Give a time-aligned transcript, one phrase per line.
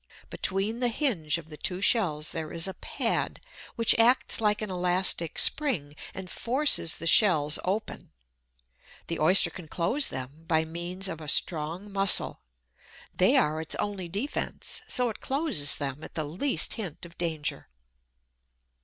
[0.31, 3.39] Between the hinge of the two shells there is a pad,
[3.75, 8.11] which acts like an elastic spring, and forces the shells open.
[9.09, 12.41] The Oyster can close them by means of a strong muscle.
[13.15, 17.67] They are its only defence, so it closes them at the least hint of danger.